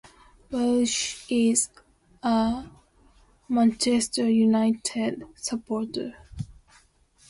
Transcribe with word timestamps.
Welsh 0.49 1.25
is 1.29 1.69
a 2.23 2.65
Manchester 3.47 4.27
United 4.27 5.21
supporter. 5.35 6.15